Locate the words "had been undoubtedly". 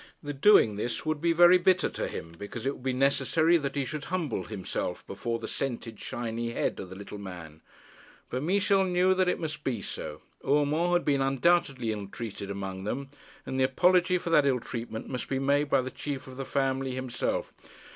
10.93-11.91